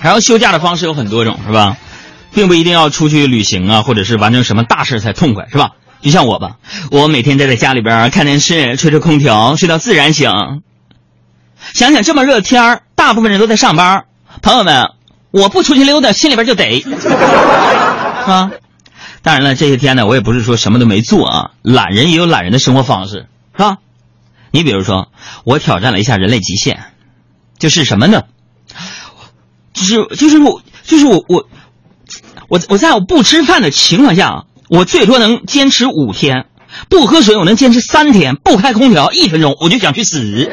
[0.00, 1.76] 然后休假的方式有很多种，是吧？
[2.32, 5.72] 并不一定要出去旅行啊，或者是完成什么大事才痛快，是吧？
[6.00, 6.56] 就像我吧，
[6.90, 10.30] 我每天待在家里边看电视，吹着空调，睡到自然醒。
[11.72, 14.04] 想想这么热的天，大部分人都在上班，
[14.42, 14.90] 朋友们，
[15.32, 16.88] 我不出去溜达，心里边就得， 是
[18.26, 18.50] 吧。
[19.22, 23.26] 当然了，这些天呢，我也不是说什么都没做啊，懒人也有懒人的生活方式，
[23.56, 23.78] 是吧？
[24.52, 25.08] 你比如说，
[25.44, 26.84] 我挑战了一下人类极限，
[27.58, 28.22] 就是什么呢？
[29.78, 31.46] 就是就是我就是我我
[32.48, 36.44] 我我在我不吃饭的情况下，我最多能坚持五天；
[36.88, 40.50] 不喝水，我能坚持三天；不开空调一分钟，我就想去死。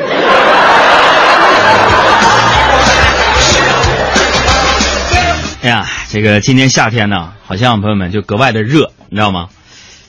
[5.61, 9.49] 哎呀，这个今天夏天呢，好像朋友们就格外的热，你知道吗？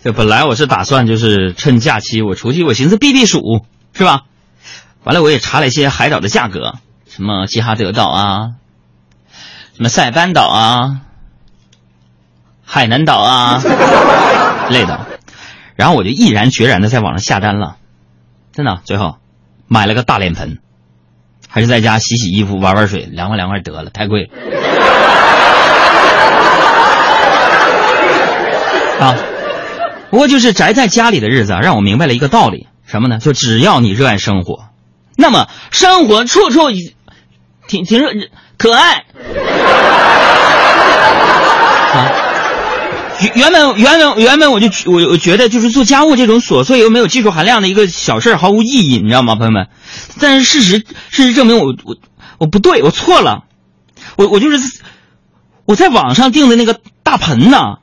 [0.05, 3.41] 就本来我是打算就是趁假期我出去，我寻思避避暑，
[3.93, 4.21] 是吧？
[5.03, 6.75] 完了，我也查了一些海岛的价格，
[7.09, 8.51] 什么吉哈德岛啊，
[9.77, 11.01] 什么塞班岛啊，
[12.65, 13.61] 海南岛啊
[14.73, 15.07] 类的，
[15.75, 17.77] 然后我就毅然决然的在网上下单了，
[18.55, 19.17] 真的，最后
[19.69, 20.61] 买了个大脸盆，
[21.47, 24.31] 还是在家洗洗衣服、玩玩水，凉快凉快得了，太贵了。
[29.05, 29.15] 啊，
[30.09, 33.19] 不过就是宅在家里的日子啊，让我明白了一个道理，什么呢？
[33.19, 34.69] 就只要你热爱生活，
[35.17, 36.71] 那么生活处处
[37.67, 38.11] 挺挺热
[38.57, 39.05] 可爱。
[41.97, 42.13] 啊，
[43.35, 49.69] 原本原本原本我就我我觉得就是做家务这种琐碎又没有技术含量的一个小事毫无意义，你知道吗，朋友们？
[50.21, 51.97] 但是事实事实证明我我
[52.39, 53.45] 我不对，我错了，
[54.17, 54.59] 我我就是
[55.65, 57.77] 我在网上订的那个大盆呢。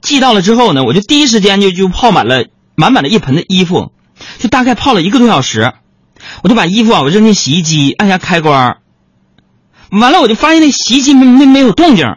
[0.00, 3.92] 寄到了之后呢，我就第一时间就就泡满了满满的一盆的衣服，
[4.38, 5.74] 就大概泡了一个多小时，
[6.42, 8.78] 我就把衣服啊我扔进洗衣机，按下开关，
[9.90, 12.16] 完了我就发现那洗衣机没没没有动静，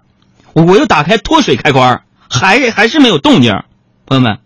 [0.54, 3.64] 我又打开脱水开关，还还是没有动静，
[4.06, 4.40] 朋友们，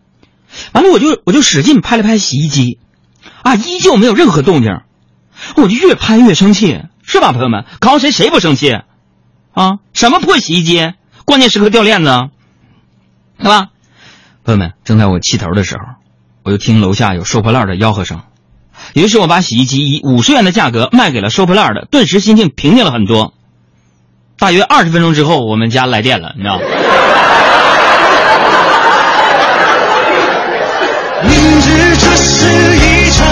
[0.74, 2.80] 完了我就我就使劲拍了拍洗衣机，
[3.42, 4.82] 啊依旧没有任何动静，
[5.56, 7.66] 我就越拍越生气，是吧，朋友们？
[7.80, 8.80] 搞谁谁不生气？
[9.54, 10.94] 啊，什么破洗衣机，
[11.26, 12.30] 关键时刻掉链子。
[13.40, 13.70] 是吧，
[14.44, 15.84] 朋友们，正在我气头的时候，
[16.44, 18.22] 我就听楼下有收破烂的吆喝声，
[18.94, 23.34] 于是我把洗衣机以五十元的价格卖给了收破烂的，顿时心情平静了很多。
[24.38, 26.64] 大约二十分钟之后，我们家来电了，你知道吗？
[31.24, 32.46] 明知这是
[32.76, 33.26] 一场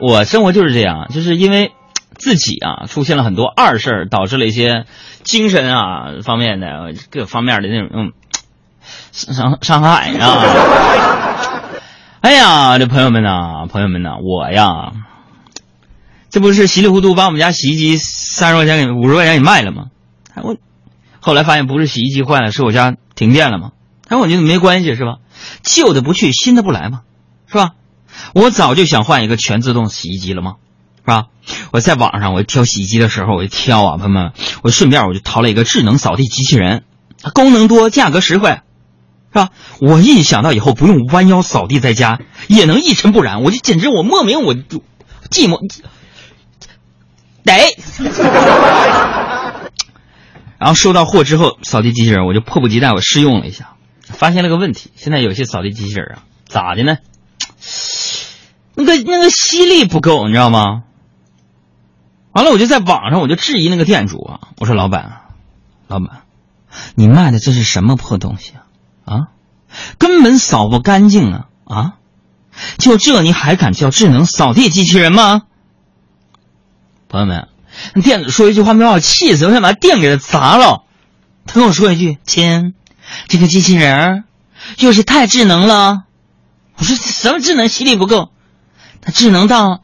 [0.00, 1.72] 我生活就是这样，就是因为
[2.16, 4.86] 自己啊出现了很多二事儿，导致了一些
[5.22, 8.12] 精神啊方面的各方面的那种
[9.12, 10.44] 伤伤害啊。
[12.20, 14.92] 哎呀，这朋友们呐，朋友们呐，我呀，
[16.30, 19.86] 这不是稀里糊涂把我们家洗衣机三十块钱给五十块钱给卖了吗？
[20.36, 20.56] 我
[21.20, 23.72] 后来发现不是洗衣机坏了，是我家停电了吗？
[24.08, 25.16] 哎，我觉得没关系是吧？
[25.62, 27.02] 旧的不去，新的不来嘛，
[27.46, 27.72] 是吧？
[28.34, 30.56] 我早就想换一个全自动洗衣机了吗？
[31.02, 31.26] 是吧？
[31.72, 34.32] 我在网上我挑洗衣机的时候，我一挑啊，朋友们，
[34.62, 36.84] 我顺便我就淘了一个智能扫地机器人，
[37.34, 38.60] 功能多，价格实惠。
[39.32, 39.50] 是吧？
[39.80, 44.82] 我一想到以后不用弯腰扫地，在家也能一尘不染，我就简直我莫名我就
[45.30, 45.60] 寂寞
[47.44, 47.52] 得。
[50.58, 54.90] 然后收到货之后，扫地机器人我就迫不及待我试用了一下，发现了个问题。
[54.96, 56.98] 现在有些扫地机器人啊，咋的呢？
[58.80, 60.82] 那个那个吸力不够，你知道吗？
[62.32, 65.22] 完了，我就在网上我就质疑那个店主啊，我说老板，
[65.88, 66.22] 老板，
[66.94, 68.52] 你卖的这是什么破东西
[69.04, 69.14] 啊？
[69.14, 69.28] 啊，
[69.98, 71.46] 根本扫不干净啊！
[71.64, 71.94] 啊，
[72.78, 75.42] 就这你还敢叫智能扫地机器人吗？
[77.08, 77.48] 朋友们，
[78.02, 80.84] 店主说一句话没把我气死，我想把店给他砸了。
[81.46, 82.74] 他跟我说一句：“亲，
[83.26, 84.22] 这个机器人
[84.78, 86.04] 又是太智能了。”
[86.78, 87.68] 我说：“什么智能？
[87.68, 88.30] 吸力不够？
[89.02, 89.80] 他智能到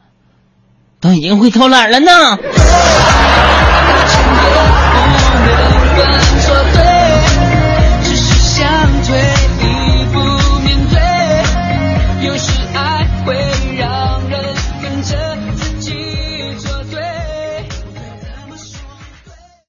[0.99, 2.37] 都已经会偷懒了呢。”